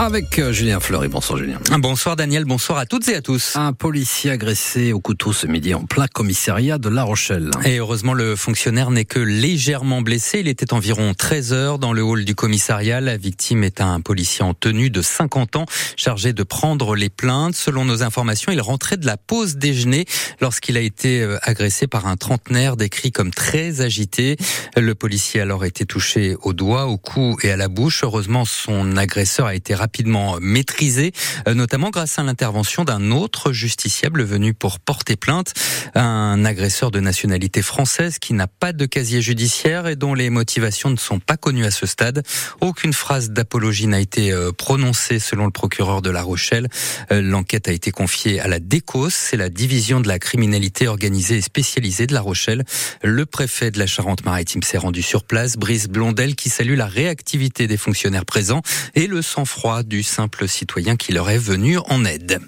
[0.00, 1.08] Avec euh, Julien Fleury.
[1.08, 1.58] Bonsoir Julien.
[1.78, 3.56] Bonsoir Daniel, bonsoir à toutes et à tous.
[3.56, 7.50] Un policier agressé au couteau ce midi en plein commissariat de La Rochelle.
[7.66, 10.40] Et heureusement, le fonctionnaire n'est que légèrement blessé.
[10.40, 13.02] Il était environ 13 heures dans le hall du commissariat.
[13.02, 15.66] La victime est un policier en tenue de 50 ans,
[15.98, 17.54] chargé de prendre les plaintes.
[17.54, 20.06] Selon nos informations, il rentrait de la pause déjeuner
[20.40, 24.38] lorsqu'il a été euh, agressé par un trentenaire décrit comme très agité.
[24.78, 28.02] Le policier a alors été touché au doigt, au cou et à la bouche.
[28.02, 29.89] Heureusement, son agresseur a été rapidement
[30.40, 31.12] maîtrisé,
[31.48, 35.52] euh, notamment grâce à l'intervention d'un autre justiciable venu pour porter plainte,
[35.94, 40.90] un agresseur de nationalité française qui n'a pas de casier judiciaire et dont les motivations
[40.90, 42.22] ne sont pas connues à ce stade.
[42.60, 46.68] Aucune phrase d'apologie n'a été euh, prononcée selon le procureur de La Rochelle.
[47.12, 51.36] Euh, l'enquête a été confiée à la DECOS, c'est la division de la criminalité organisée
[51.36, 52.64] et spécialisée de La Rochelle.
[53.02, 57.66] Le préfet de la Charente-Maritime s'est rendu sur place, Brice Blondel, qui salue la réactivité
[57.66, 58.62] des fonctionnaires présents
[58.94, 62.40] et le sang-froid du simple citoyen qui leur est venu en aide.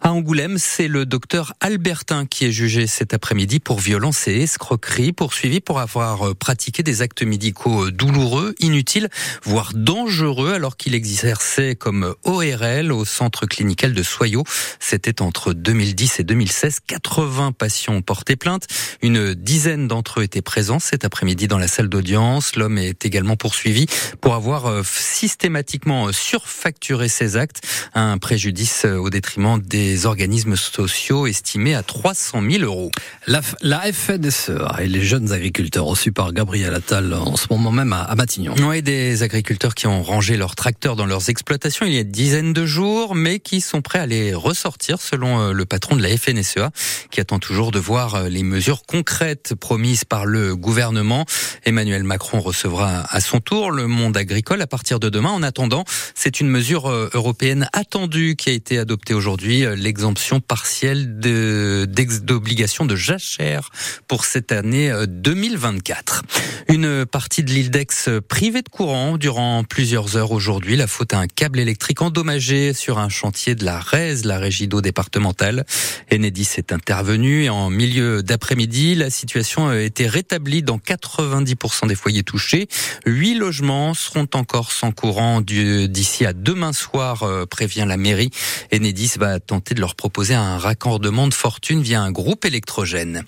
[0.00, 5.12] À Angoulême, c'est le docteur Albertin qui est jugé cet après-midi pour violence et escroquerie,
[5.12, 9.08] poursuivi pour avoir euh, pratiqué des actes médicaux euh, douloureux, inutiles,
[9.44, 14.44] voire dangereux alors qu'il exerçait comme ORL au centre clinical de Soyaux.
[14.78, 16.80] C'était entre 2010 et 2016.
[16.86, 18.66] 80 patients ont porté plainte.
[19.00, 22.56] Une dizaine d'entre eux étaient présents cet après-midi dans la salle d'audience.
[22.56, 23.86] L'homme est également poursuivi
[24.20, 27.60] pour avoir euh, systématiquement surfait facturer ses actes,
[27.94, 32.90] un préjudice au détriment des organismes sociaux estimés à 300 000 euros.
[33.28, 37.92] La, la FNSEA et les jeunes agriculteurs reçus par Gabriel Attal en ce moment même
[37.92, 38.56] à, Matignon.
[38.66, 42.10] Oui, des agriculteurs qui ont rangé leurs tracteurs dans leurs exploitations il y a une
[42.10, 46.02] dizaine de jours, mais qui sont prêts à les ressortir selon euh, le patron de
[46.02, 46.72] la FNSEA,
[47.12, 51.24] qui attend toujours de voir euh, les mesures concrètes promises par le gouvernement.
[51.64, 55.30] Emmanuel Macron recevra à son tour le monde agricole à partir de demain.
[55.30, 55.84] En attendant,
[56.16, 62.86] c'est une mesure euh, européenne attendue qui a été adoptée aujourd'hui, euh, l'exemption partielle d'obligation
[62.86, 63.70] de, jachère
[64.08, 66.22] pour cette année 2024.
[66.24, 71.12] Euh, une partie de l'île d'Aix privée de courant durant plusieurs heures aujourd'hui, la faute
[71.12, 75.66] à un câble électrique endommagé sur un chantier de la RES, la régie d'eau départementale.
[76.12, 81.94] Enedis est intervenu et en milieu d'après-midi, la situation a été rétablie dans 90% des
[81.94, 82.68] foyers touchés.
[83.04, 88.30] Huit logements seront encore sans courant d'ici à demain soir, euh, prévient la mairie.
[88.72, 93.24] Enedis va tenter de leur proposer un raccordement de fortune via un groupe électrogène.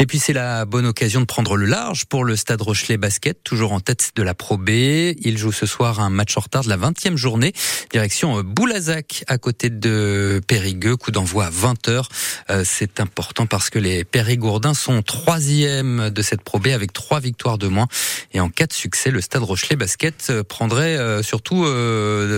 [0.00, 3.42] Et puis c'est la bonne occasion de prendre le large pour le Stade Rochelet Basket,
[3.42, 4.70] toujours en tête de la Pro B.
[4.70, 7.52] Il joue ce soir un match en retard de la 20e journée,
[7.90, 12.04] direction euh, Boulazac à côté de Périgueux, coup d'envoi à 20h.
[12.50, 17.18] Euh, c'est important parce que les Périgourdins sont troisième de cette Pro B avec trois
[17.18, 17.88] victoires de moins.
[18.32, 21.66] Et en cas de succès, le Stade Rochelet Basket prendrait surtout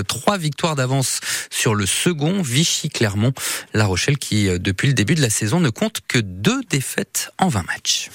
[0.07, 3.33] trois victoires d'avance sur le second, Vichy-Clermont.
[3.75, 7.50] La Rochelle qui, depuis le début de la saison, ne compte que deux défaites en
[7.51, 8.09] 120 matchs.